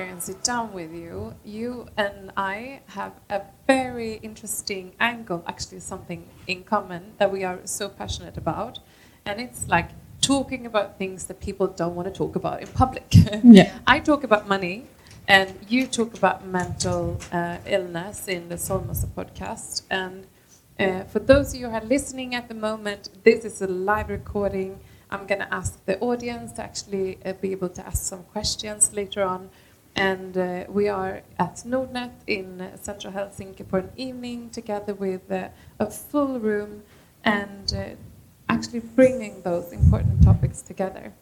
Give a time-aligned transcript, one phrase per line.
[0.00, 1.34] here and sit down with you.
[1.44, 7.60] You and I have a very interesting angle, actually, something in common that we are
[7.64, 8.78] so passionate about.
[9.26, 13.08] And it's like talking about things that people don't want to talk about in public.
[13.42, 13.78] Yeah.
[13.86, 14.86] I talk about money,
[15.28, 19.82] and you talk about mental uh, illness in the Solmussa podcast.
[19.90, 20.26] And
[20.78, 24.08] uh, for those of you who are listening at the moment, this is a live
[24.08, 24.80] recording.
[25.10, 28.92] I'm going to ask the audience to actually uh, be able to ask some questions
[28.92, 29.50] later on.
[29.96, 35.48] And uh, we are at Nordnet in central Helsinki for an evening together with uh,
[35.78, 36.82] a full room
[37.24, 37.84] and uh,
[38.48, 41.12] actually bringing those important topics together.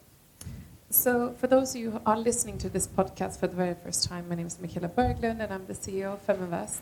[0.91, 4.07] So, for those of you who are listening to this podcast for the very first
[4.09, 6.79] time, my name is Michaela Berglund and I'm the CEO of Feminvest.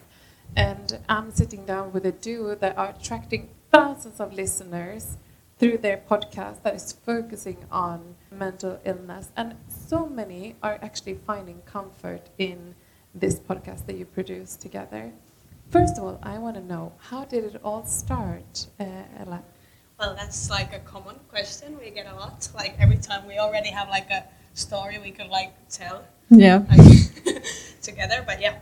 [0.56, 5.18] And I'm sitting down with a duo that are attracting thousands of listeners
[5.60, 9.32] through their podcast that is focusing on mental illness.
[9.36, 12.76] And so many are actually finding comfort in
[13.16, 15.12] this podcast that you produce together.
[15.70, 18.86] First of all, I want to know how did it all start, uh,
[19.20, 19.44] Ella?
[20.00, 22.48] Well, that's like a common question we get a lot.
[22.56, 26.64] Like every time we already have like a story we could like tell Yeah.
[26.70, 27.44] like,
[27.82, 28.24] together.
[28.26, 28.60] But yeah,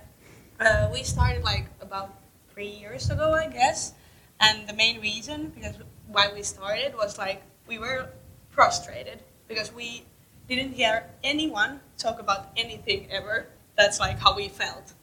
[0.60, 2.14] uh, we started like about
[2.54, 3.94] three years ago, I guess.
[4.40, 5.76] And the main reason because
[6.16, 8.08] why we started was like we were
[8.50, 10.04] frustrated because we
[10.48, 13.48] didn't hear anyone talk about anything ever.
[13.76, 14.94] That's like how we felt.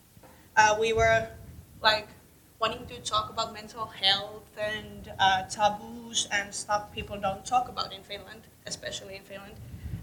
[0.57, 1.29] Uh, we were
[1.83, 2.09] like
[2.61, 7.93] wanting to talk about mental health and uh, taboos and stuff people don't talk about
[7.93, 9.55] in Finland, especially in Finland,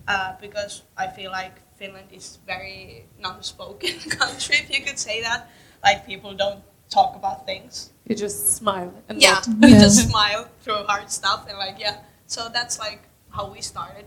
[0.08, 5.50] uh, because I feel like Finland is very non-spoken country, if you could say that.
[5.84, 7.92] Like people don't talk about things.
[8.08, 9.64] You just smile and Yeah, nod.
[9.64, 9.80] we Yeah.
[9.80, 11.98] just smile through hard stuff and like yeah.
[12.28, 14.06] So that's like how we started.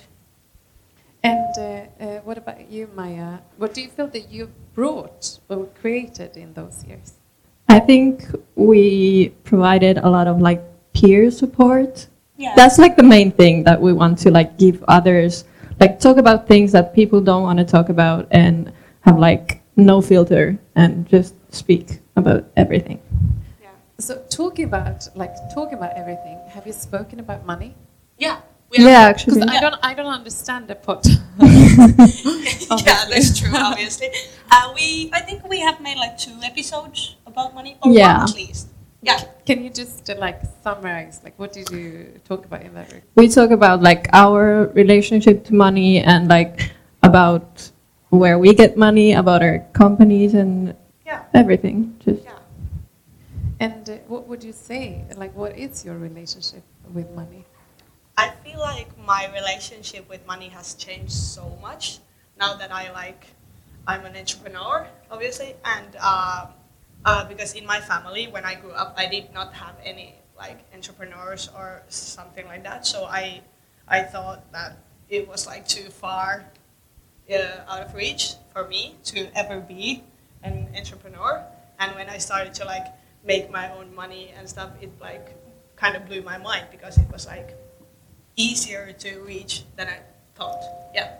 [1.24, 3.38] And uh, uh, what about you, Maya?
[3.56, 7.14] What do you feel that you brought or created in those years?
[7.68, 8.24] I think
[8.54, 10.62] we provided a lot of like
[10.92, 12.08] peer support.
[12.36, 12.54] Yeah.
[12.56, 15.44] That's like the main thing that we want to like give others,
[15.80, 20.00] like talk about things that people don't want to talk about and have like no
[20.00, 23.00] filter and just speak about everything.
[24.02, 24.06] Yeah.
[24.06, 27.74] So talking about like talking about everything, have you spoken about money?
[28.18, 28.40] Yeah.
[28.72, 29.56] yeah, have- Yeah, Because actually.
[29.56, 31.06] I don't I don't understand the pot.
[31.40, 33.50] yeah, that's true.
[33.54, 34.08] Obviously,
[34.50, 38.18] uh, we I think we have made like two episodes about money, or Yeah.
[38.18, 38.68] one at least.
[39.04, 42.92] Yeah, Can you just uh, like summarize like what did you talk about in that?
[42.92, 46.70] re- we talk about like our relationship to money and like
[47.02, 47.70] about
[48.10, 51.96] where we get money, about our companies and yeah, everything.
[52.04, 52.31] Just yeah.
[53.62, 55.04] And uh, what would you say?
[55.14, 57.44] Like what is your relationship with money?
[58.18, 62.00] I feel like my relationship with money has changed so much
[62.36, 63.24] now that I like
[63.86, 66.46] I'm an entrepreneur, obviously, and uh,
[67.04, 70.58] uh, because in my family when I grew up, I did not have any like
[70.74, 72.84] entrepreneurs or something like that.
[72.84, 73.42] So I
[73.86, 76.50] I thought that it was like too far
[77.30, 80.02] uh, out of reach for me to ever be
[80.42, 81.46] an entrepreneur.
[81.78, 82.86] And when I started to like
[83.24, 85.36] make my own money and stuff, it like
[85.76, 87.56] kind of blew my mind because it was like
[88.36, 89.98] easier to reach than I
[90.34, 90.62] thought.
[90.94, 91.14] Yeah.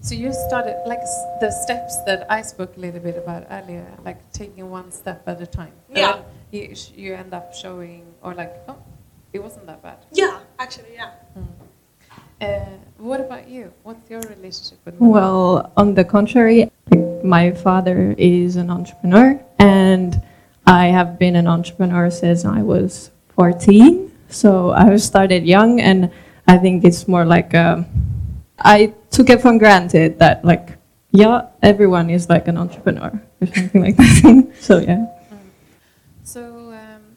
[0.00, 1.00] So you started like
[1.40, 5.40] the steps that I spoke a little bit about earlier, like taking one step at
[5.40, 5.72] a time.
[5.88, 6.22] Yeah.
[6.50, 8.76] You, you end up showing, or like, oh,
[9.32, 9.98] it wasn't that bad.
[10.12, 11.12] Yeah, actually, yeah.
[12.40, 12.66] Uh,
[12.98, 13.72] what about you?
[13.82, 15.12] What's your relationship with money?
[15.12, 16.70] Well, on the contrary,
[17.24, 20.22] my father is an entrepreneur, and
[20.66, 24.10] I have been an entrepreneur since I was 14.
[24.28, 26.10] So I started young, and
[26.46, 27.86] I think it's more like um,
[28.58, 30.78] I took it for granted that, like,
[31.10, 34.52] yeah, everyone is like an entrepreneur or something like that.
[34.60, 35.06] so yeah.
[36.24, 37.16] So, um,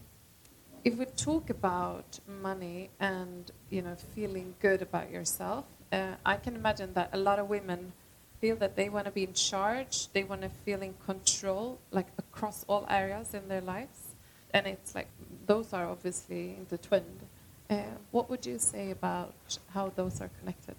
[0.83, 6.56] if we talk about money and you know feeling good about yourself, uh, I can
[6.56, 7.94] imagine that a lot of women
[8.39, 12.07] feel that they want to be in charge, they want to feel in control, like
[12.18, 14.16] across all areas in their lives,
[14.51, 15.10] and it's like
[15.45, 17.22] those are obviously intertwined.
[17.69, 17.81] Uh,
[18.12, 19.34] what would you say about
[19.74, 20.75] how those are connected?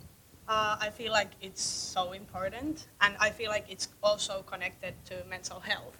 [0.48, 5.24] Uh, I feel like it's so important, and I feel like it's also connected to
[5.28, 5.98] mental health,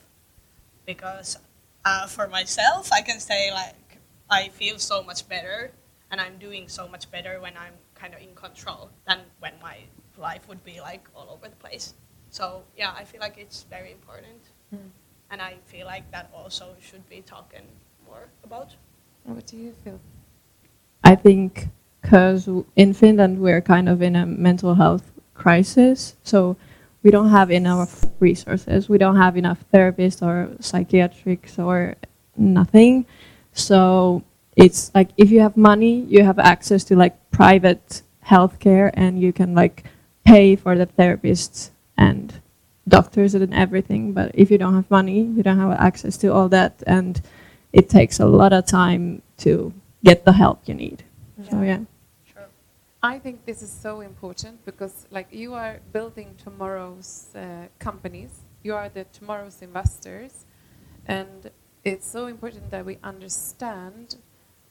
[0.87, 1.39] because
[1.85, 3.99] uh, for myself, I can say like
[4.31, 5.73] I feel so much better,
[6.11, 9.79] and I'm doing so much better when I'm kind of in control than when my
[10.19, 11.95] life would be like all over the place.
[12.31, 14.41] So yeah, I feel like it's very important,
[14.75, 14.91] Mm.
[15.31, 17.67] and I feel like that also should be talking
[18.07, 18.77] more about.
[19.25, 19.99] What do you feel?
[21.05, 21.69] I think
[22.03, 26.57] because in Finland we're kind of in a mental health crisis, so
[27.03, 28.89] we don't have enough resources.
[28.89, 31.95] We don't have enough therapists or psychiatrics or
[32.37, 33.07] nothing.
[33.53, 34.23] So
[34.57, 39.33] it's like if you have money, you have access to like private healthcare and you
[39.33, 39.85] can like
[40.29, 42.41] pay for the therapists and
[42.87, 44.13] doctors and everything.
[44.13, 47.21] But if you don't have money, you don't have access to all that, and
[47.73, 49.73] it takes a lot of time to
[50.05, 51.03] get the help you need.
[51.51, 51.81] So yeah.
[52.31, 52.49] Sure.
[53.03, 58.33] I think this is so important because, like, you are building tomorrow's uh, companies.
[58.63, 60.45] You are the tomorrow's investors,
[61.07, 61.51] and
[61.85, 64.17] it's so important that we understand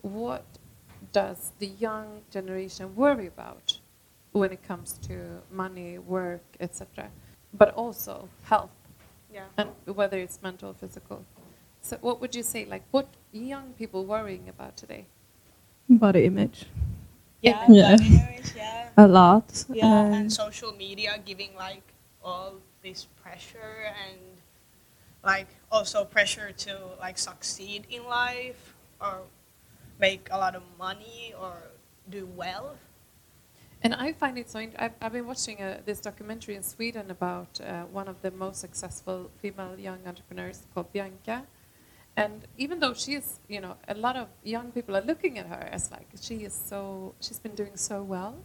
[0.02, 0.46] what
[1.14, 3.80] does the young generation worry about
[4.40, 7.10] when it comes to money, work, etc.
[7.54, 8.72] But also health,
[9.34, 9.46] Yeah.
[9.58, 11.26] and whether it's mental or physical.
[11.82, 12.66] So, what would you say?
[12.66, 15.06] Like, what young people worrying about today?
[15.90, 16.66] Body image.
[17.42, 17.66] Yeah.
[17.70, 17.96] Yeah.
[17.96, 18.90] image, yeah.
[18.98, 19.66] A lot.
[19.70, 21.84] Yeah, and and social media giving like
[22.24, 24.18] all this pressure and
[25.24, 29.22] like also pressure to like succeed in life or
[30.00, 31.54] make a lot of money or
[32.10, 32.78] do well.
[33.84, 34.60] And I find it so.
[34.60, 38.60] I've, I've been watching uh, this documentary in Sweden about uh, one of the most
[38.60, 41.44] successful female young entrepreneurs called Bianca.
[42.16, 45.46] And even though she is, you know, a lot of young people are looking at
[45.46, 48.36] her as like she is so, she's been doing so well.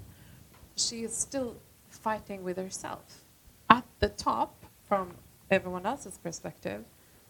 [0.77, 1.57] She is still
[1.89, 3.25] fighting with herself
[3.71, 5.15] at the top from
[5.51, 6.85] everyone else's perspective.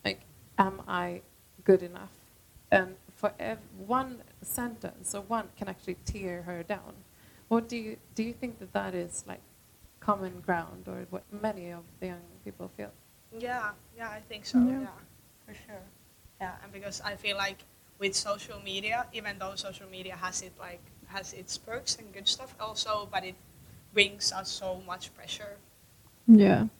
[0.04, 0.22] Like,
[0.58, 1.22] am I
[1.64, 2.10] good enough?
[2.72, 3.32] And for
[3.86, 6.94] one sentence or one can actually tear her down.
[7.52, 8.22] What do you do?
[8.22, 9.42] You think that that is like
[10.00, 12.88] common ground, or what many of the young people feel?
[13.28, 14.56] Yeah, yeah, I think so.
[14.56, 14.88] Yeah.
[14.88, 15.00] Yeah,
[15.44, 15.84] for sure.
[16.40, 17.58] Yeah, and because I feel like
[17.98, 22.26] with social media, even though social media has it like has its perks and good
[22.26, 23.36] stuff also, but it
[23.92, 25.60] brings us so much pressure.
[26.26, 26.72] yeah,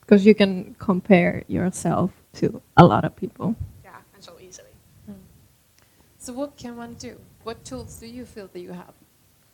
[0.00, 2.10] because you can compare yourself
[2.40, 3.54] to a lot of people.
[3.84, 4.72] Yeah, and so easily.
[5.04, 5.20] Hmm.
[6.16, 7.20] So what can one do?
[7.44, 8.96] What tools do you feel that you have?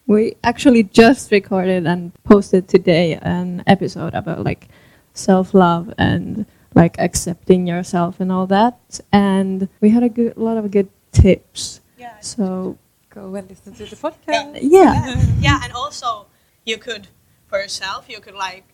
[0.07, 4.69] We actually just recorded and posted today an episode about like
[5.15, 6.45] self love and
[6.75, 9.01] like accepting yourself and all that.
[9.13, 11.81] And we had a good lot of good tips.
[11.99, 12.19] Yeah.
[12.21, 12.79] So
[13.11, 14.59] Go and listen to the podcast.
[14.63, 16.27] yeah, yeah, and also
[16.65, 17.09] you could
[17.47, 18.65] for yourself you could like,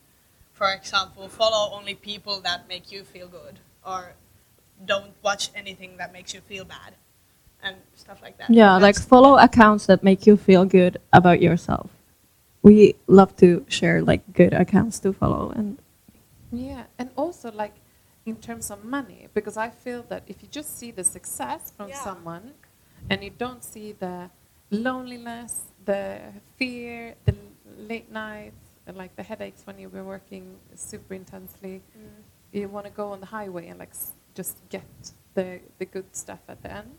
[0.53, 4.13] for example, follow only people that make you feel good, or
[4.85, 6.95] don't watch anything that makes you feel bad,
[7.63, 8.51] and stuff like that.
[8.51, 11.91] yeah, like follow accounts that make you feel good about yourself.
[12.63, 15.79] We love to share like good accounts to follow and
[16.53, 17.75] Yeah, and also like
[18.27, 21.89] in terms of money, because I feel that if you just see the success from
[21.89, 22.05] Yeah.
[22.05, 22.53] someone,
[23.11, 24.31] and you don't see the
[24.71, 26.21] loneliness, the
[26.59, 27.35] fear, the
[27.91, 28.57] late nights,
[28.95, 32.23] like the headaches when you've been working super intensely, Mm.
[32.53, 34.85] you want to go on the highway and like s- just get
[35.35, 36.91] the the good stuff at the end.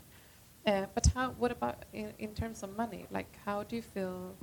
[0.66, 1.32] Uh, but how?
[1.32, 3.06] What about in, in terms of money?
[3.12, 4.36] Like, how do you feel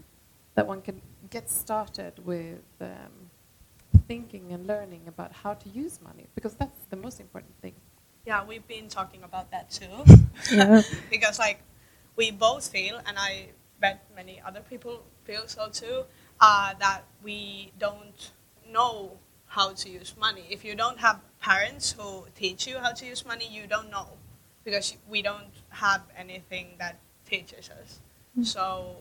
[0.55, 3.31] that one can get started with um,
[4.09, 6.27] thinking and learning about how to use money?
[6.35, 7.75] Because that's the most important thing.
[8.27, 10.05] Yeah, we've been talking about that too.
[10.53, 10.83] Yeah.
[11.11, 11.61] because like
[12.15, 13.49] we both feel, and I
[13.81, 16.05] bet many other people feel so too,
[16.41, 18.33] uh, that we don't
[18.71, 19.13] know
[19.47, 20.45] how to use money.
[20.51, 24.09] If you don't have parents who teach you how to use money, you don't know
[24.67, 28.01] because we don't have anything that teaches us.
[28.33, 28.45] Mm-hmm.
[28.45, 28.97] So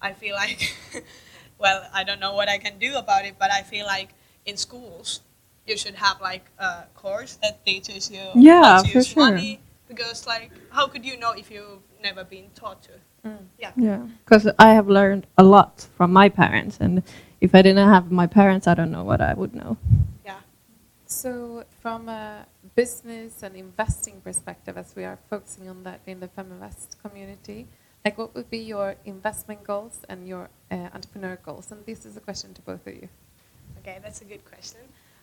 [0.00, 0.74] I feel like,
[1.58, 4.10] well, I don't know what I can do about it, but I feel like
[4.46, 5.20] in schools
[5.66, 9.30] you should have like a course that teaches you Yeah, how to use sure.
[9.30, 12.92] money because like how could you know if you've never been taught to?
[13.24, 13.46] Mm.
[13.58, 13.72] Yeah.
[13.76, 17.02] Yeah, because I have learned a lot from my parents, and
[17.40, 19.78] if I didn't have my parents, I don't know what I would know.
[20.24, 20.40] Yeah.
[21.06, 26.28] So, from a business and investing perspective, as we are focusing on that in the
[26.28, 27.68] Feminvest community,
[28.04, 31.70] like what would be your investment goals and your uh, entrepreneur goals?
[31.70, 33.08] And this is a question to both of you.
[33.78, 34.80] Okay, that's a good question.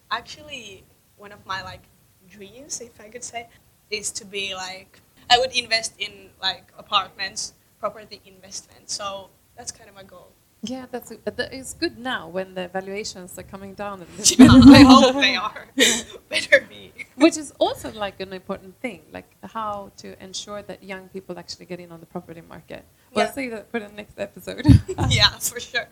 [0.10, 0.84] Actually,
[1.18, 1.84] one of my like
[2.30, 3.48] dreams, if I could say,
[3.90, 8.90] is to be like I would invest in like apartments, property investment.
[8.90, 10.32] So that's kind of my goal.
[10.64, 14.06] Yeah, that's a, that is good now when the valuations are coming down
[14.38, 14.48] Yeah.
[14.52, 15.66] I hope they are.
[16.30, 16.94] Better be.
[17.16, 21.66] Which is also like an important thing, like how to ensure that young people actually
[21.66, 22.86] get in on the property market.
[23.14, 23.32] We'll Yeah.
[23.32, 24.66] say that for the next episode.
[25.10, 25.88] yeah, for sure.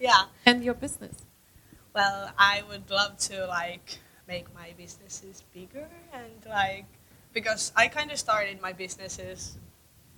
[0.00, 0.24] Yeah.
[0.46, 1.16] and your business.
[1.94, 6.86] Well, I would love to like make my businesses bigger and like
[7.34, 9.56] because I kind of started my businesses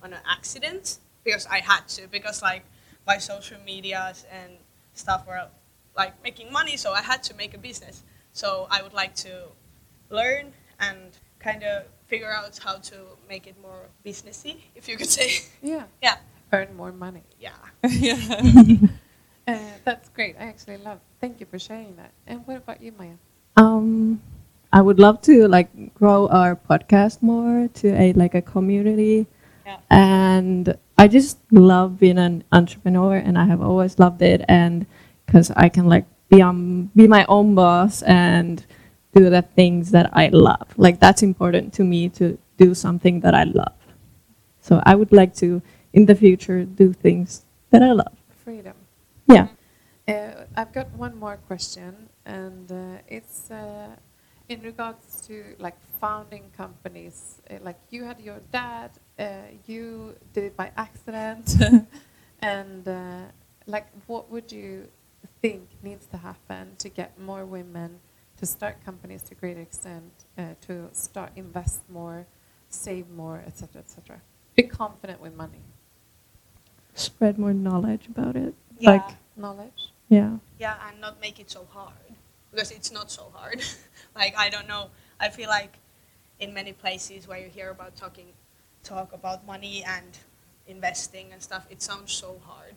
[0.01, 2.63] on an accident because I had to because like
[3.11, 4.51] my social medias and
[4.93, 5.41] stuff were
[6.01, 7.95] like making money, so I had to make a business.
[8.41, 9.33] So I would like to
[10.19, 10.45] learn
[10.79, 11.75] and kind of
[12.11, 12.97] figure out how to
[13.27, 15.29] make it more businessy, if you could say.
[15.61, 15.85] Yeah.
[16.05, 16.17] Yeah.
[16.53, 17.23] Earn more money.
[17.39, 17.57] Yeah.
[17.89, 18.17] yeah.
[19.47, 20.35] uh, that's great.
[20.39, 20.99] I actually love.
[21.21, 22.11] Thank you for sharing that.
[22.27, 23.17] And what about you, Maya?
[23.57, 24.21] Um,
[24.71, 29.25] I would love to like grow our podcast more to a like a community,
[29.65, 29.77] Yeah.
[29.89, 34.85] and I just love being an entrepreneur, and I have always loved it, and
[35.25, 38.65] because I can like be um be my own boss and
[39.15, 40.67] do the things that I love.
[40.75, 43.79] Like that's important to me to do something that I love.
[44.59, 45.61] So I would like to
[45.93, 48.15] in the future do things that I love.
[48.43, 48.75] Freedom.
[49.25, 49.47] Yeah.
[50.05, 53.95] Uh, I've got one more question, and uh, it's uh,
[54.49, 57.41] in regards to like founding companies.
[57.49, 58.91] Uh, like you had your dad,
[59.67, 61.55] you did it by accident,
[62.41, 63.21] and uh,
[63.67, 64.87] like what would you
[65.41, 67.99] think needs to happen to get more women
[68.37, 72.25] to start companies to a greater extent, uh, to start invest more,
[72.69, 74.21] save more, etc., etc.
[74.55, 75.61] Be confident with money,
[76.93, 78.53] Spread more knowledge about it.
[78.79, 78.91] Yeah.
[78.91, 79.91] Like knowledge.
[80.09, 80.37] yeah.
[80.59, 81.93] yeah and not make it so hard
[82.51, 83.61] because it's not so hard
[84.15, 85.77] like i don't know i feel like
[86.39, 88.25] in many places where you hear about talking
[88.83, 90.17] talk about money and
[90.67, 92.75] investing and stuff it sounds so hard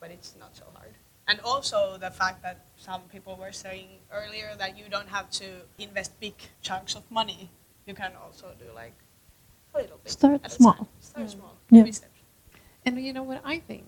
[0.00, 0.92] but it's not so hard
[1.28, 5.44] and also the fact that some people were saying earlier that you don't have to
[5.78, 7.50] invest big chunks of money
[7.86, 8.94] you can also do like
[9.74, 10.88] a little bit Start small.
[11.00, 11.30] start Mm.
[11.30, 11.86] small Yeah.
[12.84, 13.84] And you know what I think?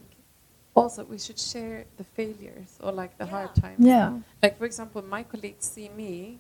[0.77, 3.85] Also, we should share the failures or like the hard times.
[3.85, 4.19] Yeah.
[4.43, 6.39] Like for example, my colleagues see me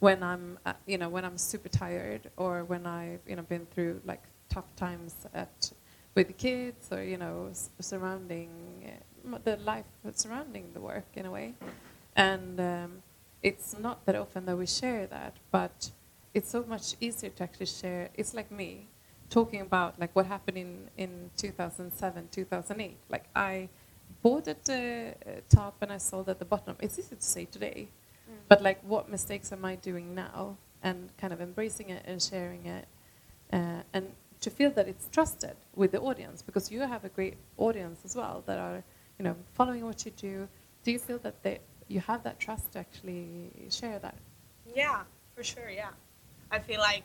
[0.00, 3.66] when I'm, uh, you know, when I'm super tired or when I've, you know, been
[3.66, 4.22] through like
[4.54, 5.72] tough times at
[6.14, 8.50] with the kids or you know s- surrounding
[8.86, 11.54] uh, the life surrounding the work in a way.
[12.16, 12.90] And um,
[13.42, 15.90] it's not that often that we share that, but
[16.34, 18.10] it's so much easier to actually share.
[18.14, 18.88] It's like me
[19.30, 22.96] talking about like what happened in, in 2007, 2008.
[23.08, 23.68] Like I
[24.22, 26.76] bought at the uh, top and I sold at the bottom.
[26.80, 27.88] It's easy to say today,
[28.48, 30.56] but like what mistakes am I doing now?
[30.82, 32.86] And kind of embracing it and sharing it,
[33.52, 37.36] uh, and to feel that it's trusted with the audience because you have a great
[37.56, 38.84] audience as well that are
[39.18, 40.48] you know following what you do.
[40.84, 44.16] Do you feel that they you have that trust to actually share that?
[44.74, 45.02] Yeah,
[45.34, 45.70] for sure.
[45.70, 45.90] Yeah,
[46.50, 47.04] I feel like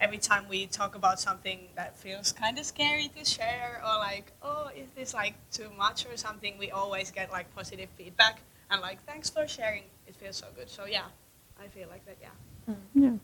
[0.00, 4.32] every time we talk about something that feels kind of scary to share, or like,
[4.42, 8.80] oh, is this like too much or something, we always get like positive feedback and
[8.80, 9.84] like, thanks for sharing.
[10.06, 10.68] It feels so good.
[10.68, 11.06] So yeah,
[11.60, 12.16] I feel like that.
[12.20, 12.74] Yeah.
[12.94, 13.16] Yeah.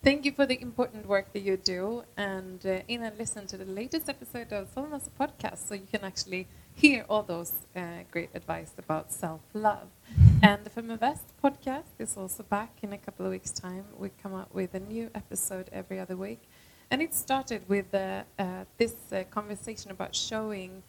[0.00, 3.56] Thank you for the important work that you do, and uh, in and listen to
[3.56, 8.30] the latest episode of Solmussa podcast, so you can actually hear all those uh, great
[8.32, 9.88] advice about self-love.
[10.40, 13.86] And the Feminvest podcast is also back in a couple of weeks' time.
[13.98, 16.42] We come out with a new episode every other week,
[16.92, 20.84] and it started with uh, uh, this uh, conversation about showing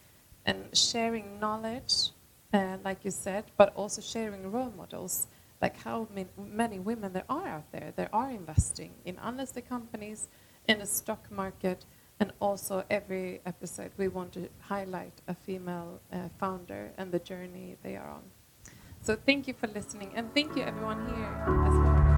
[0.46, 2.12] and sharing knowledge,
[2.54, 5.26] uh, like you said, but also sharing role models
[5.62, 10.28] like how many women there are out there that are investing in unlisted companies,
[10.68, 11.86] in the stock market,
[12.20, 17.76] and also every episode we want to highlight a female uh, founder and the journey
[17.84, 18.24] they are on.
[19.02, 22.09] So thank you for listening, and thank you everyone here as well.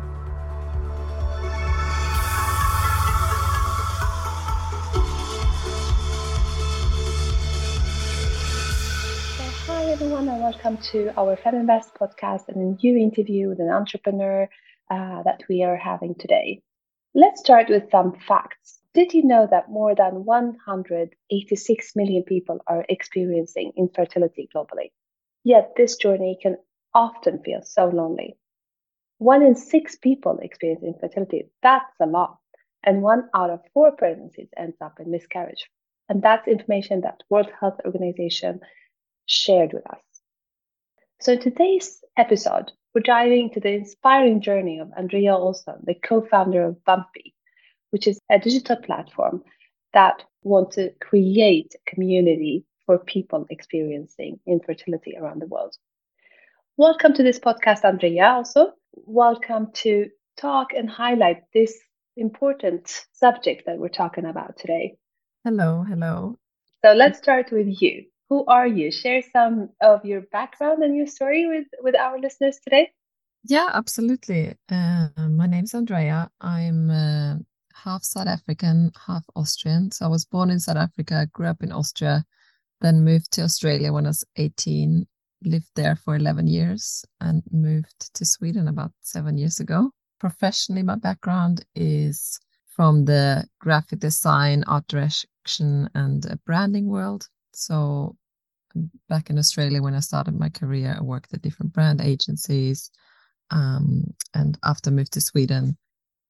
[10.63, 14.47] Welcome to our Feminvest podcast and a new interview with an entrepreneur
[14.91, 16.61] uh, that we are having today.
[17.15, 18.77] Let's start with some facts.
[18.93, 24.91] Did you know that more than 186 million people are experiencing infertility globally?
[25.43, 26.57] Yet this journey can
[26.93, 28.37] often feel so lonely.
[29.17, 31.49] One in six people experience infertility.
[31.63, 32.37] That's a lot.
[32.83, 35.71] And one out of four pregnancies ends up in miscarriage.
[36.07, 38.59] And that's information that World Health Organization
[39.25, 40.10] shared with us.
[41.21, 46.21] So, in today's episode, we're diving into the inspiring journey of Andrea Olsson, the co
[46.21, 47.35] founder of Bumpy,
[47.91, 49.43] which is a digital platform
[49.93, 55.75] that wants to create a community for people experiencing infertility around the world.
[56.75, 58.25] Welcome to this podcast, Andrea.
[58.25, 61.77] Also, welcome to talk and highlight this
[62.17, 64.97] important subject that we're talking about today.
[65.43, 66.39] Hello, hello.
[66.83, 68.05] So let's start with you.
[68.31, 68.91] Who are you?
[68.93, 72.89] Share some of your background and your story with, with our listeners today.
[73.43, 74.55] Yeah, absolutely.
[74.71, 76.31] Uh, my name's Andrea.
[76.39, 77.35] I'm uh,
[77.73, 79.91] half South African, half Austrian.
[79.91, 82.23] So I was born in South Africa, grew up in Austria,
[82.79, 85.05] then moved to Australia when I was 18.
[85.43, 89.91] lived there for 11 years and moved to Sweden about seven years ago.
[90.21, 97.27] Professionally, my background is from the graphic design, art direction, and branding world.
[97.53, 98.15] So,
[99.09, 102.91] back in Australia, when I started my career, I worked at different brand agencies.
[103.49, 105.77] Um, and after I moved to Sweden,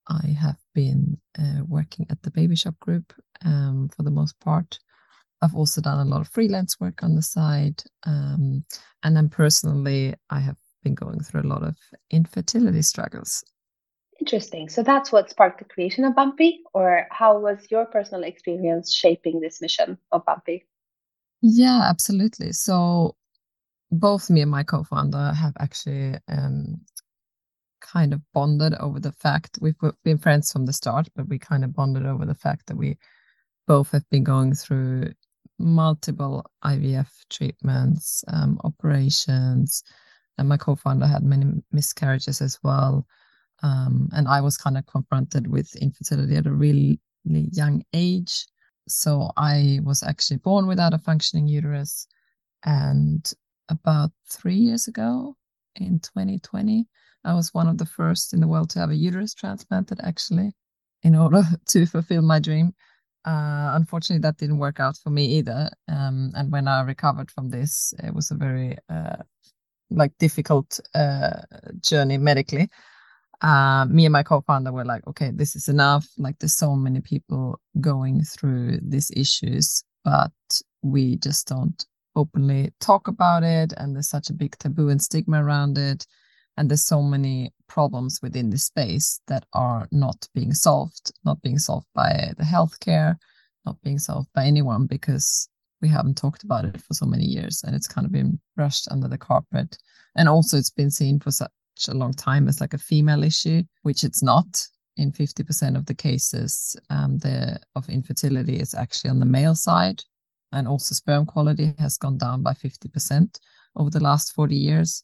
[0.08, 3.14] I have been uh, working at the Baby Shop Group
[3.46, 4.80] um, for the most part.
[5.42, 7.84] I've also done a lot of freelance work on the side.
[8.06, 8.64] Um,
[9.04, 11.78] and then personally, I have been going through a lot of
[12.10, 13.44] infertility struggles.
[14.20, 14.70] Interesting.
[14.70, 19.40] So that's what sparked the creation of Bumpy, or how was your personal experience shaping
[19.40, 20.68] this mission of Bumpy?
[21.42, 22.52] Yeah, absolutely.
[22.54, 23.16] So
[23.92, 26.82] both me and my co-founder have actually um,
[27.82, 31.64] kind of bonded over the fact we've been friends from the start, but we kind
[31.64, 32.98] of bonded over the fact that we
[33.68, 35.12] both have been going through
[35.60, 39.84] multiple IVF treatments, um, operations,
[40.38, 43.06] and my co-founder had many miscarriages as well.
[43.64, 48.48] Um, and I was kind of confronted with infertility at a really, really young age.
[48.88, 52.08] So I was actually born without a functioning uterus.
[52.64, 53.32] And
[53.70, 55.36] about three years ago,
[55.76, 56.86] in 2020,
[57.24, 60.52] I was one of the first in the world to have a uterus transplanted, actually,
[61.04, 62.74] in order to fulfill my dream.
[63.24, 65.70] Uh, unfortunately, that didn't work out for me either.
[65.88, 69.18] Um, and when I recovered from this, it was a very uh,
[69.92, 71.42] like difficult uh,
[71.82, 72.70] journey medically.
[73.42, 76.08] Uh, me and my co-founder were like, okay, this is enough.
[76.18, 80.32] Like, there's so many people going through these issues, but
[80.84, 85.44] we just don't openly talk about it, and there's such a big taboo and stigma
[85.44, 86.06] around it
[86.58, 91.58] and there's so many problems within this space that are not being solved not being
[91.58, 93.16] solved by the healthcare
[93.66, 95.50] not being solved by anyone because
[95.82, 98.88] we haven't talked about it for so many years and it's kind of been brushed
[98.92, 99.78] under the carpet
[100.16, 101.32] and also it's been seen for
[101.88, 105.94] a long time as like a female issue which it's not in 50% of the
[105.94, 110.04] cases um, the of infertility is actually on the male side
[110.52, 113.40] and also sperm quality has gone down by 50%
[113.78, 115.04] over the last 40 years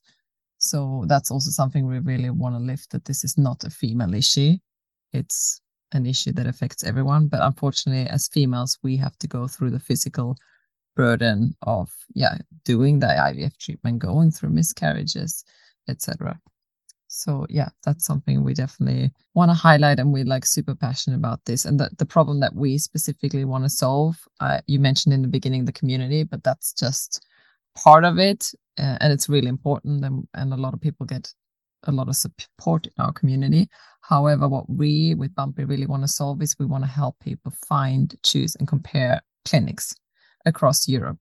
[0.57, 4.13] so that's also something we really want to lift that this is not a female
[4.13, 4.53] issue.
[5.13, 7.27] It's an issue that affects everyone.
[7.27, 10.35] But unfortunately, as females, we have to go through the physical
[10.95, 15.43] burden of yeah doing the IVF treatment, going through miscarriages,
[15.87, 16.39] etc.
[17.17, 21.43] So yeah, that's something we definitely want to highlight, and we're like super passionate about
[21.45, 21.65] this.
[21.65, 25.27] And the, the problem that we specifically want to solve, uh, you mentioned in the
[25.27, 27.25] beginning the community, but that's just
[27.77, 31.31] part of it uh, and it's really important and, and a lot of people get
[31.83, 33.69] a lot of support in our community
[34.01, 37.53] however what we with bumpy really want to solve is we want to help people
[37.67, 39.93] find choose and compare clinics
[40.45, 41.19] across europe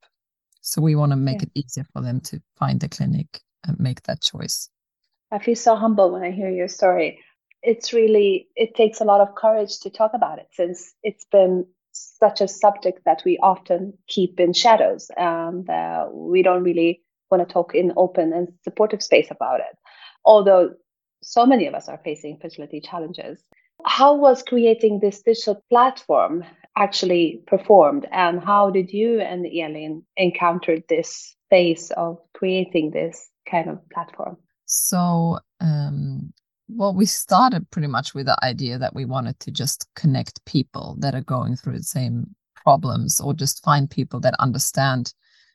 [0.62, 1.48] so we want to make yeah.
[1.54, 4.70] it easier for them to find a clinic and make that choice
[5.36, 7.20] i feel so humble when i hear your story.
[7.62, 11.66] It's really it takes a lot of courage to talk about it since it's been
[11.92, 17.46] such a subject that we often keep in shadows and uh, we don't really want
[17.46, 19.76] to talk in open and supportive space about it.
[20.24, 20.74] Although
[21.22, 23.42] so many of us are facing fertility challenges
[23.84, 26.44] how was creating this digital platform
[26.76, 28.06] actually performed?
[28.10, 34.38] And how did you and Elin encounter this phase of creating this kind of platform
[34.66, 36.32] so um,
[36.68, 40.96] well, we started pretty much with the idea that we wanted to just connect people
[40.98, 45.14] that are going through the same problems or just find people that understand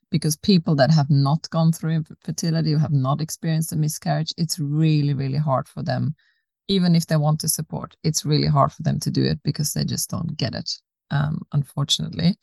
[0.09, 4.59] because people that have not gone through infertility or have not experienced a miscarriage it's
[4.59, 6.15] really really hard for them.
[6.67, 9.73] Even if they want to support it's really hard for them to do it because
[9.73, 10.71] they just don't get it
[11.11, 12.35] um, unfortunately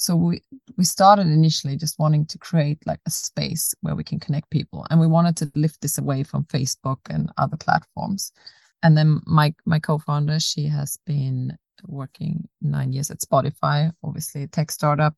[0.00, 0.40] so we
[0.78, 4.86] we started initially just wanting to create like a space where we can connect people
[4.88, 8.32] and we wanted to lift this away from facebook and other platforms.
[8.82, 11.54] And then my my co-founder she has been
[11.86, 15.14] working nine years at spotify obviously a tech startup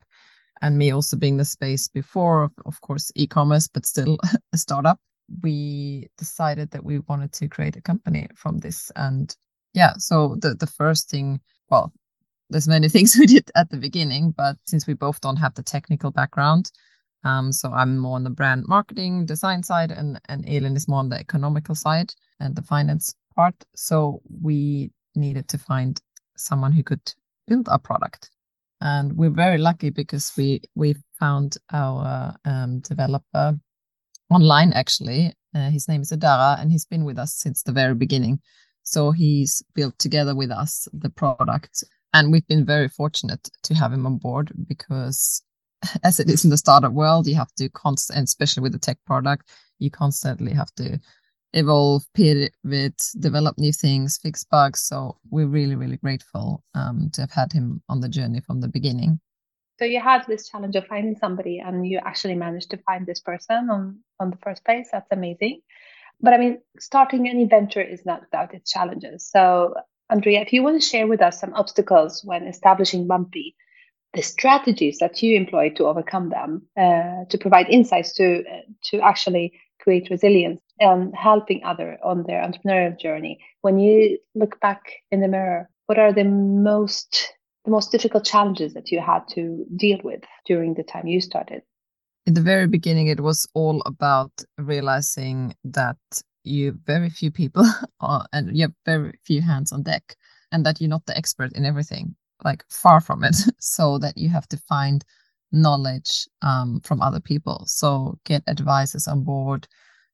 [0.63, 4.19] and me also being the space before of, of course e-commerce but still
[4.53, 4.99] a startup.
[5.43, 9.33] We decided that we wanted to create a company from this and
[9.75, 11.41] yeah so the the first thing
[11.71, 11.93] well
[12.53, 15.63] there's many things we did at the beginning, but since we both don't have the
[15.63, 16.71] technical background,
[17.25, 20.99] um, so I'm more on the brand marketing design side, and and Elin is more
[20.99, 23.55] on the economical side and the finance part.
[23.75, 26.01] So we needed to find
[26.37, 27.13] someone who could
[27.47, 28.31] build our product,
[28.81, 33.59] and we're very lucky because we we found our um, developer
[34.31, 34.73] online.
[34.73, 38.41] Actually, uh, his name is Adara, and he's been with us since the very beginning.
[38.83, 43.93] So he's built together with us the product and we've been very fortunate to have
[43.93, 45.43] him on board because
[46.05, 48.99] as it is in the startup world, you have to constant, especially with the tech
[49.07, 50.99] product, you constantly have to
[51.55, 54.81] evolve, pivot, develop new things, fix bugs.
[54.81, 58.69] So we're really, really grateful um, to have had him on the journey from the
[58.69, 59.21] beginning.
[59.79, 63.21] So you had this challenge of finding somebody, and you actually managed to find this
[63.21, 64.89] person on on the first place.
[64.93, 65.61] That's amazing.
[66.21, 69.29] But I mean, starting any venture is not without its challenges.
[69.29, 69.75] So
[70.13, 73.57] Andrea, if you want to share with us some obstacles when establishing Bumpy,
[74.13, 79.01] the strategies that you employ to overcome them, uh, to provide insights to uh, to
[79.01, 83.39] actually create resilience and helping other on their entrepreneurial journey.
[83.63, 87.33] When you look back in the mirror, what are the most
[87.65, 91.63] the most difficult challenges that you had to deal with during the time you started?
[92.27, 95.97] In the very beginning, it was all about realizing that
[96.45, 97.65] you very few people
[98.01, 100.17] are, and you have very few hands on deck,
[100.53, 103.37] and that you're not the expert in everything like far from it.
[103.61, 105.05] So that you have to find
[105.53, 107.65] knowledge um, from other people.
[107.67, 109.69] So get advisors on board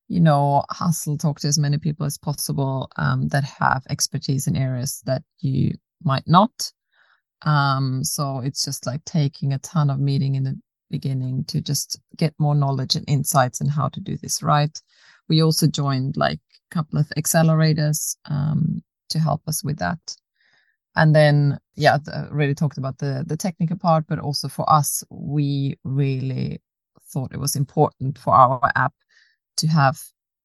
[0.09, 4.57] you know hustle talk to as many people as possible um, that have expertise in
[4.57, 6.73] areas that you might not.
[7.43, 10.59] Um, so it's just like taking a ton of meeting in the
[10.91, 14.81] beginning to just get more knowledge and insights on how to do this right
[15.29, 19.99] we also joined like a couple of accelerators um, to help us with that.
[20.97, 25.05] And then yeah the, really talked about the the technical part but also for us
[25.11, 26.61] we really
[27.13, 28.93] thought it was important for our app
[29.57, 29.99] to have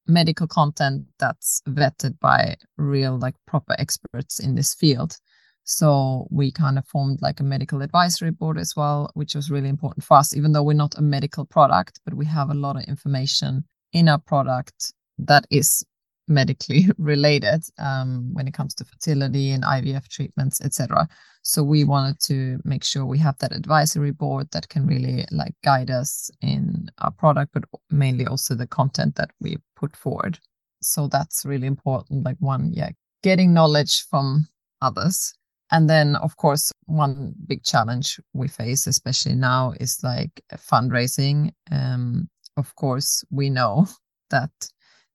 [0.07, 5.17] medical content that's vetted by real like proper experts in this field.
[5.65, 9.69] So we kind of formed like a medical advisory board as well which was really
[9.69, 12.75] important for us even though we're not a medical product but we have a lot
[12.75, 15.85] of information in our product that is
[16.27, 21.07] medically related um, when it comes to fertility and IVF treatments, etc.
[21.41, 25.55] So we wanted to make sure we have that advisory board that can really like
[25.63, 30.39] guide us in our product, but mainly also the content that we put forward.
[30.81, 32.25] So that's really important.
[32.25, 32.91] Like one, yeah,
[33.23, 34.47] getting knowledge from
[34.81, 35.33] others.
[35.71, 41.51] And then, of course, one big challenge we face, especially now, is like fundraising.
[41.71, 43.87] Um, of course, we know
[44.29, 44.51] that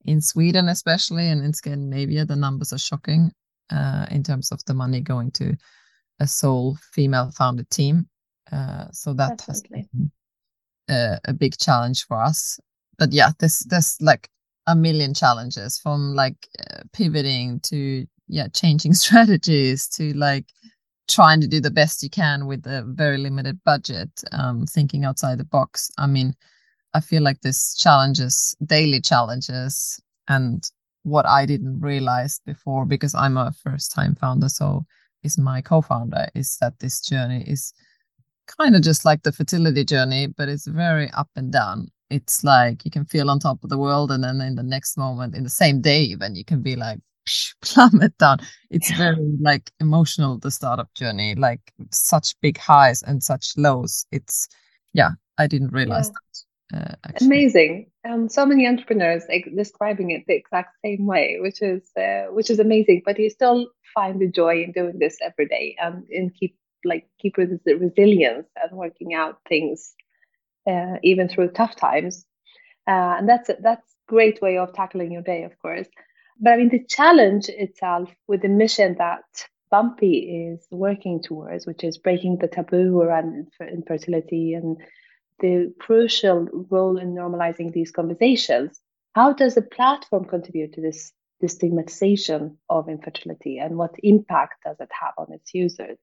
[0.05, 3.33] in Sweden, especially, and in Scandinavia, the numbers are shocking
[3.71, 5.57] uh, in terms of the money going to
[6.21, 8.09] a sole female founded team.
[8.51, 9.79] Uh, so that Definitely.
[9.79, 10.11] has been
[10.89, 12.59] a, a, big challenge for us.
[12.97, 14.29] But yeah, there's there's like
[14.67, 20.47] a million challenges from like uh, pivoting to yeah changing strategies to like
[21.09, 25.39] trying to do the best you can with a very limited budget, um, thinking outside
[25.39, 25.91] the box.
[25.99, 26.35] I mean,
[26.95, 30.69] I feel like this challenges, daily challenges, and
[31.03, 34.49] what I didn't realize before because I'm a first time founder.
[34.49, 34.85] So
[35.23, 37.73] is my co-founder is that this journey is
[38.47, 41.89] kind of just like the fertility journey, but it's very up and down.
[42.11, 44.97] It's like you can feel on top of the world, and then in the next
[44.97, 47.01] moment, in the same day, even you can be like
[47.63, 48.39] plummet down.
[48.71, 48.97] It's yeah.
[48.97, 54.07] very like emotional the startup journey, like such big highs and such lows.
[54.11, 54.49] It's
[54.95, 56.13] yeah, I didn't realize yeah.
[56.13, 56.48] that.
[56.75, 61.91] Uh, Amazing, and so many entrepreneurs like, describing it the exact same way, which is
[61.97, 63.03] uh, which is amazing.
[63.07, 67.09] But you still find the joy in doing this every day, and and keep like
[67.19, 69.95] keep the resilience and working out things
[70.69, 72.27] uh, even through tough times.
[72.87, 75.89] Uh, and that's that's great way of tackling your day, of course.
[76.41, 79.25] But I mean, the challenge itself with the mission that
[79.71, 84.77] Bumpy is working towards, which is breaking the taboo around infertility and
[85.41, 88.81] the crucial role in normalizing these conversations.
[89.15, 91.13] How does the platform contribute to this
[91.47, 95.99] stigmatization of infertility and what impact does it have on its users?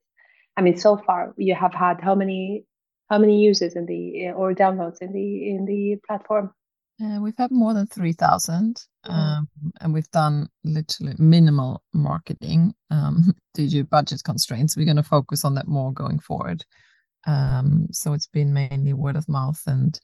[0.58, 2.66] I mean, so far you have had how many
[3.10, 6.52] how many users in the or downloads in the in the platform?
[7.04, 9.12] Uh, we've had more than 3,000 mm.
[9.14, 9.50] um,
[9.82, 14.78] and we've done literally minimal marketing um, due to budget constraints.
[14.78, 16.64] We're going to focus on that more going forward.
[17.26, 20.00] Um, so it's been mainly word of mouth, and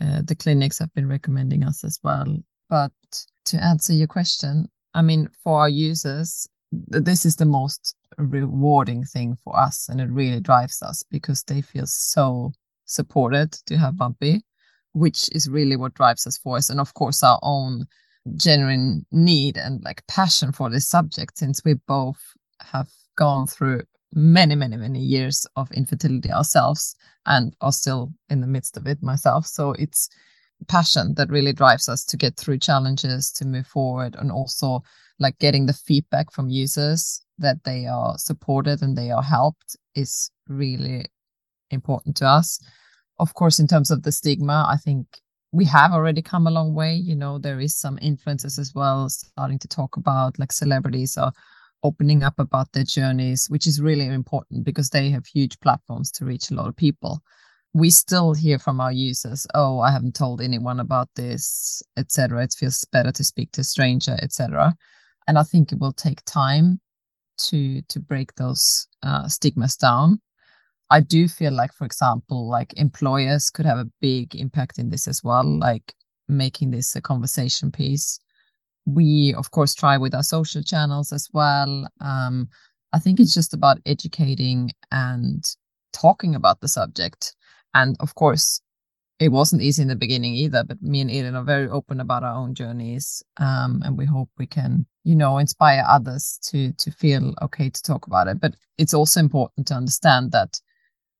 [0.00, 2.38] uh, the clinics have been recommending us as well.
[2.68, 2.92] But
[3.46, 9.36] to answer your question, I mean, for our users, this is the most rewarding thing
[9.42, 12.52] for us, and it really drives us because they feel so
[12.84, 14.42] supported to have Bumpy,
[14.92, 16.70] which is really what drives us for us.
[16.70, 17.86] And of course, our own
[18.36, 22.20] genuine need and like passion for this subject, since we both
[22.60, 23.82] have gone through
[24.14, 26.96] many, many, many years of infertility ourselves
[27.26, 29.46] and are still in the midst of it myself.
[29.46, 30.08] So it's
[30.68, 34.82] passion that really drives us to get through challenges, to move forward, and also
[35.18, 40.30] like getting the feedback from users that they are supported and they are helped is
[40.48, 41.06] really
[41.70, 42.60] important to us.
[43.18, 45.06] of course, in terms of the stigma, I think
[45.52, 46.94] we have already come a long way.
[46.94, 51.32] You know, there is some influences as well, starting to talk about like celebrities are
[51.84, 56.24] opening up about their journeys, which is really important because they have huge platforms to
[56.26, 57.22] reach a lot of people.
[57.74, 62.42] We still hear from our users, "Oh, I haven't told anyone about this, etc.
[62.44, 64.74] It feels better to speak to a stranger, etc."
[65.28, 66.80] And I think it will take time
[67.38, 70.20] to to break those uh, stigmas down.
[70.90, 75.08] I do feel like, for example, like employers could have a big impact in this
[75.08, 75.94] as well, like
[76.28, 78.20] making this a conversation piece.
[78.86, 81.88] We, of course, try with our social channels as well.
[82.00, 82.48] Um,
[82.92, 85.44] I think it's just about educating and
[85.92, 87.34] talking about the subject.
[87.72, 88.60] And of course,
[89.20, 92.24] it wasn't easy in the beginning either, but me and Eden are very open about
[92.24, 93.22] our own journeys.
[93.38, 97.82] Um, and we hope we can, you know, inspire others to to feel okay to
[97.82, 98.40] talk about it.
[98.40, 100.60] But it's also important to understand that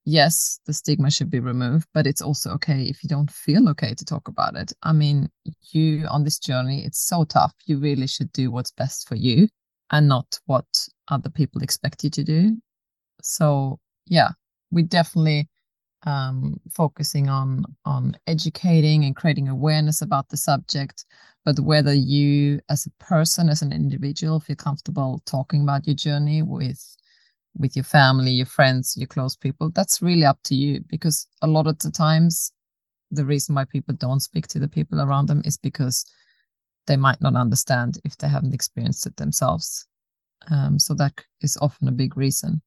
[0.04, 3.94] yes, the stigma should be removed, but it's also okay if you don't feel okay
[3.94, 4.72] to talk about it.
[4.82, 5.28] I mean,
[5.72, 7.54] you on this journey, it's so tough.
[7.66, 9.48] You really should do what's best for you
[9.90, 10.66] and not what
[11.08, 12.56] other people expect you to do.
[13.22, 14.30] So yeah,
[14.70, 15.48] we definitely
[16.06, 21.06] um, focusing on on educating and creating awareness about the subject
[21.44, 26.42] but whether you as a person as an individual feel comfortable talking about your journey
[26.42, 26.96] with
[27.56, 31.46] with your family your friends your close people that's really up to you because a
[31.46, 32.52] lot of the times
[33.10, 36.04] the reason why people don't speak to the people around them is because
[36.86, 39.86] they might not understand if they haven't experienced it themselves
[40.50, 42.60] um, so that is often a big reason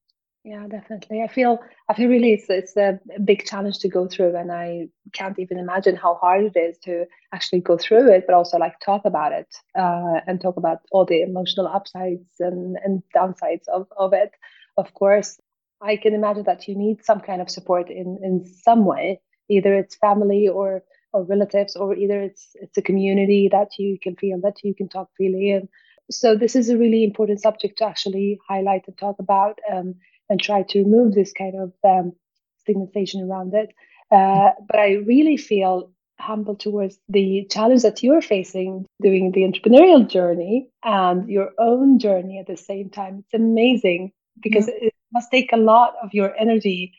[0.48, 1.20] yeah, definitely.
[1.22, 1.58] I feel
[1.90, 5.58] I feel really it's it's a big challenge to go through, and I can't even
[5.58, 9.32] imagine how hard it is to actually go through it, but also like talk about
[9.32, 14.30] it uh, and talk about all the emotional upsides and and downsides of of it.
[14.78, 15.38] Of course,
[15.82, 19.74] I can imagine that you need some kind of support in in some way, either
[19.74, 24.40] it's family or or relatives, or either it's it's a community that you can feel
[24.40, 25.68] that you can talk freely and
[26.10, 29.94] so this is a really important subject to actually highlight and talk about um,
[30.28, 32.12] and try to remove this kind of um,
[32.60, 33.70] stigmatization around it.
[34.10, 40.08] Uh, but I really feel humble towards the challenge that you're facing doing the entrepreneurial
[40.08, 43.18] journey and your own journey at the same time.
[43.24, 46.94] It's amazing because it must take a lot of your energy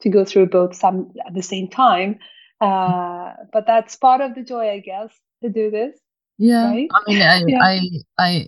[0.00, 2.18] to go through both some at the same time.
[2.60, 5.10] Uh, but that's part of the joy, I guess,
[5.42, 5.98] to do this.
[6.38, 6.88] Yeah, right?
[6.92, 7.58] I mean, I, yeah.
[7.62, 7.80] I,
[8.18, 8.46] I,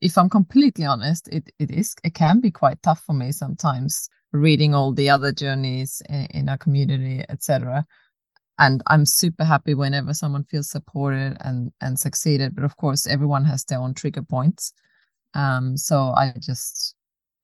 [0.00, 4.08] if I'm completely honest, it, it is, it can be quite tough for me sometimes
[4.32, 7.86] reading all the other journeys in, in our community, etc.
[8.58, 12.54] And I'm super happy whenever someone feels supported and and succeeded.
[12.54, 14.72] But of course, everyone has their own trigger points.
[15.34, 16.94] Um, so I just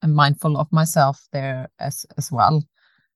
[0.04, 2.64] am mindful of myself there as as well,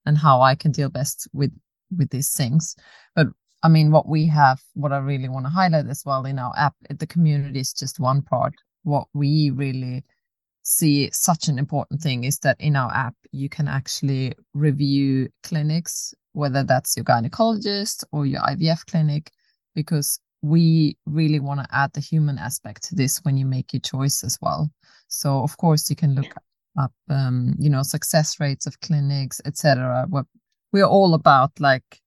[0.07, 1.53] and how I can deal best with
[1.97, 2.75] with these things.
[3.15, 3.29] But
[3.63, 6.55] I mean, what we have, what I really want to highlight as well in our
[6.57, 8.55] app, the community is just one part.
[8.85, 10.05] What we really
[10.63, 16.15] see such an important thing is that in our app, you can actually review clinics,
[16.33, 19.33] whether that's your gynecologist or your IVF clinic,
[19.75, 23.81] because we really want to add the human aspect to this when you make your
[23.81, 24.71] choice as well.
[25.09, 26.33] So, of course, you can look
[26.79, 30.07] up, um, you know, success rates of clinics, etc.
[30.73, 32.01] We're all about like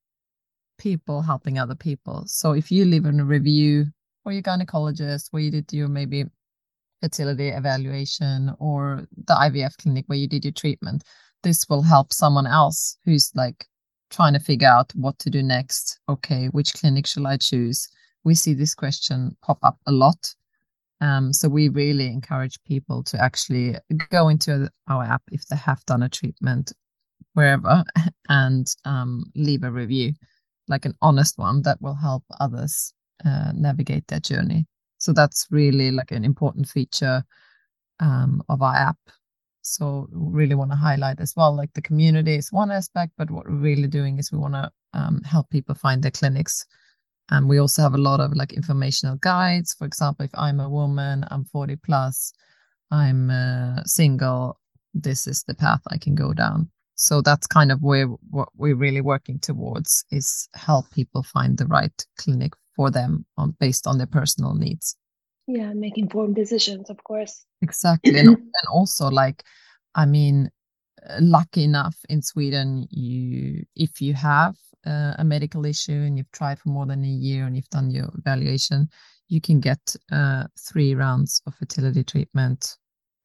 [0.78, 2.24] people helping other people.
[2.26, 3.86] So if you leave a review
[4.24, 6.26] for your gynecologist where you did your maybe
[7.02, 11.04] fertility evaluation or the IVF clinic where you did your treatment,
[11.44, 13.66] this will help someone else who's like
[14.10, 16.00] trying to figure out what to do next.
[16.10, 17.88] Okay, which clinic shall I choose?
[18.24, 20.34] We see this question pop up a lot.
[21.02, 23.76] Um, so we really encourage people to actually
[24.12, 26.72] go into our app if they have done a treatment
[27.34, 27.84] wherever
[28.30, 30.14] and um, leave a review
[30.68, 32.94] like an honest one that will help others
[33.26, 34.66] uh, navigate their journey.
[34.98, 37.24] So that's really like an important feature
[38.00, 38.98] um, of our app.
[39.62, 43.46] So really want to highlight as well, like the community is one aspect, but what
[43.46, 46.66] we're really doing is we want to um, help people find their clinics.
[47.32, 49.74] And we also have a lot of like informational guides.
[49.74, 52.34] For example, if I'm a woman, I'm 40 plus,
[52.92, 54.60] I'm uh, single,
[54.94, 56.70] this is the path I can go down.
[56.96, 61.66] So that's kind of where what we're really working towards is help people find the
[61.66, 64.96] right clinic for them on based on their personal needs.
[65.48, 67.46] Yeah make informed decisions of course.
[67.62, 68.20] Exactly.
[68.20, 69.44] And, and also like
[69.96, 70.50] i mean
[71.20, 76.60] lucky enough in sweden you if you have uh, a medical issue and you've tried
[76.60, 78.88] for more than a year and you've done your evaluation
[79.30, 82.78] you can get uh, three rounds of fertility treatment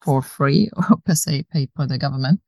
[0.03, 2.39] for free or per se paid by the government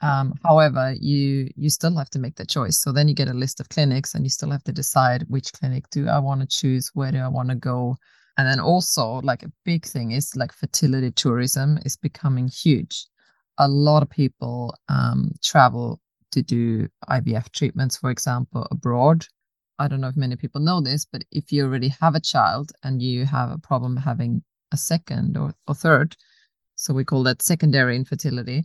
[0.00, 2.80] Um, however, you you still have to make the choice.
[2.80, 5.52] So then you get a list of clinics, and you still have to decide which
[5.52, 7.96] clinic do I want to choose, where do I want to go,
[8.38, 13.06] and then also like a big thing is like fertility tourism is becoming huge.
[13.58, 16.00] A lot of people um, travel
[16.34, 19.26] to do IVF treatments, for example, abroad.
[19.78, 22.72] I don't know if many people know this, but if you already have a child
[22.82, 24.42] and you have a problem having
[24.72, 26.16] a second or, or third,
[26.76, 28.64] so we call that secondary infertility,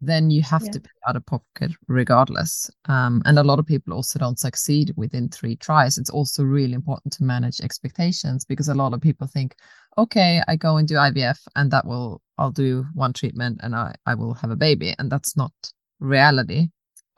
[0.00, 0.70] then you have yeah.
[0.72, 2.70] to pay out of pocket regardless.
[2.84, 5.98] Um, and a lot of people also don't succeed within three tries.
[5.98, 9.56] It's also really important to manage expectations because a lot of people think,
[9.96, 13.94] okay, I go and do IVF and that will, I'll do one treatment and I,
[14.06, 14.94] I will have a baby.
[14.98, 15.52] And that's not
[15.98, 16.68] reality.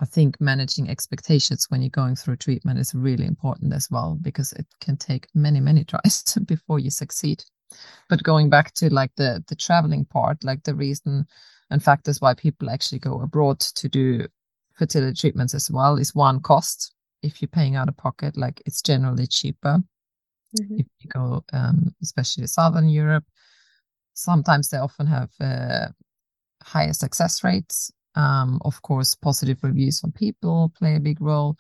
[0.01, 4.53] I think managing expectations when you're going through treatment is really important as well because
[4.55, 7.45] it can take many, many tries before you succeed.
[8.09, 11.27] But going back to like the the traveling part, like the reason
[11.71, 14.27] and factors why people actually go abroad to do
[14.73, 16.95] fertility treatments as well is one cost.
[17.23, 19.83] If you're paying out of pocket, like it's generally cheaper.
[20.59, 20.81] Mm-hmm.
[20.81, 23.25] If you go, um, especially to Southern Europe,
[24.15, 25.89] sometimes they often have uh,
[26.63, 27.93] higher success rates.
[28.15, 31.57] Um, of course, positive reviews from people play a big role.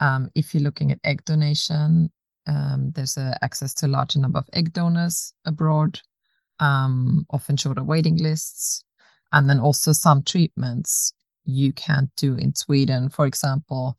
[0.00, 2.10] Um, if you're looking at egg donation,
[2.46, 6.00] um, there's access to a larger number of egg donors abroad,
[6.60, 8.84] um, often shorter waiting lists
[9.34, 11.12] and then also some treatments
[11.44, 13.98] you can't do in Sweden, for example,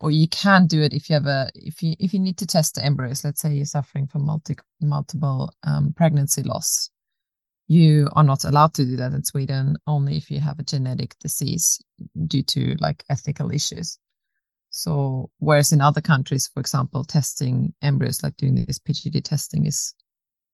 [0.00, 2.46] or you can do it if you have a if you if you need to
[2.46, 3.22] test the embryos.
[3.22, 6.90] Let's say you're suffering from multi, multiple um, pregnancy loss,
[7.70, 9.76] you are not allowed to do that in Sweden.
[9.86, 11.80] Only if you have a genetic disease
[12.26, 13.96] due to like ethical issues.
[14.70, 19.94] So whereas in other countries, for example, testing embryos, like doing this PGD testing, is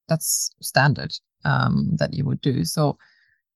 [0.09, 1.15] that's standard
[1.47, 2.67] um, that you would do.
[2.67, 2.99] So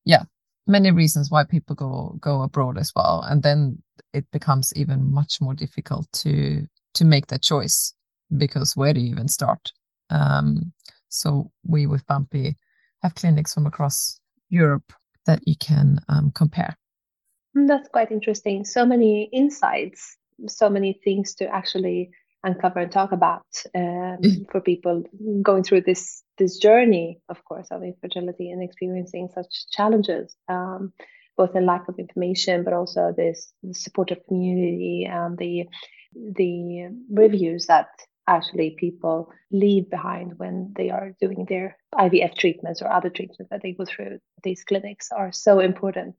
[0.06, 0.22] yeah,
[0.66, 3.82] many reasons why people go go abroad as well and then
[4.14, 7.92] it becomes even much more difficult to to make that choice
[8.38, 9.72] because where do you even start
[10.08, 10.72] um,
[11.08, 12.56] so we with bumpy
[13.02, 14.92] have clinics from across europe
[15.26, 16.76] that you can um, compare.
[17.56, 18.64] Mm, that's quite interesting.
[18.64, 22.10] So many insights so many things to actually
[22.42, 24.18] uncover and talk about um,
[24.50, 25.04] for people
[25.42, 30.92] going through this this journey, of course, of infertility and experiencing such challenges, um,
[31.36, 35.66] both the lack of information, but also this supportive community and the
[36.14, 37.88] the reviews that
[38.30, 43.62] actually people leave behind when they are doing their IVF treatments or other treatments that
[43.62, 46.14] they go through these clinics are so important.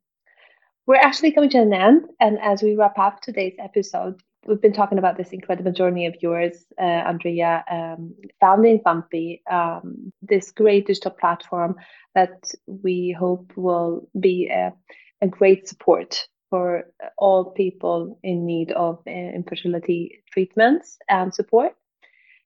[0.87, 4.73] We're actually coming to an end, and as we wrap up today's episode, we've been
[4.73, 10.87] talking about this incredible journey of yours, uh, Andrea, um, founding Bumpy, um, this great
[10.87, 11.75] digital platform
[12.15, 14.73] that we hope will be a,
[15.21, 16.83] a great support for
[17.17, 21.73] all people in need of uh, infertility treatments and support.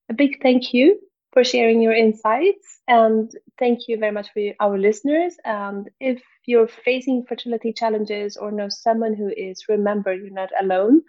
[0.10, 1.00] A big thank you
[1.34, 5.36] for sharing your insights and thank you very much for our listeners.
[5.44, 11.02] And if you're facing fertility challenges or know someone who is, remember you're not alone.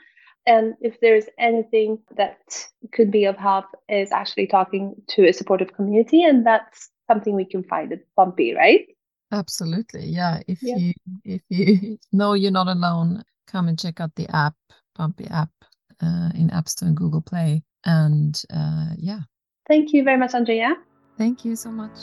[0.46, 2.38] And if there's anything that
[2.92, 7.44] could be of help is actually talking to a supportive community and that's something we
[7.44, 7.92] can find.
[7.92, 8.86] At bumpy right?
[9.32, 10.40] Absolutely yeah.
[10.46, 10.76] If yeah.
[10.76, 10.92] you
[11.24, 14.54] if you know you're not alone come and check out the app
[14.96, 15.50] bumpy app
[16.02, 19.20] uh, in app store and google play and uh, yeah.
[19.66, 20.76] Thank you very much andrea.
[21.16, 21.96] Thank you so much